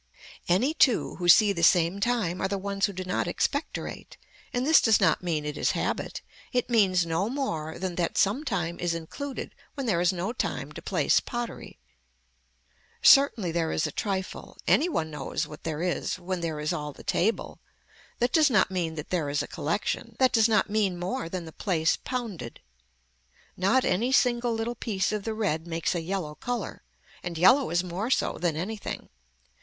[0.49, 4.17] Any two who see the same time are the ones who do not expectorate
[4.51, 8.79] and this does not mean it is habit, it means no more than that sometime
[8.79, 11.77] is included when there is no time to place pottery.
[13.03, 16.93] Certainly there is a trifle, any one knows what there is when there is all
[16.93, 17.59] the table,
[18.17, 21.45] that does not mean that there is a collection, that does not mean more than
[21.45, 22.59] the place pounded.
[23.55, 26.81] Not any single little piece of the red makes a yellow color,
[27.21, 29.09] and yellow is more so than anything.